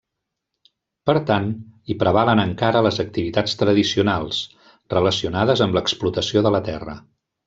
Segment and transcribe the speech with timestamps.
[1.09, 1.49] Per tant,
[1.91, 4.39] hi prevalen encara les activitats tradicionals,
[4.95, 6.97] relacionades amb l'explotació de la terra.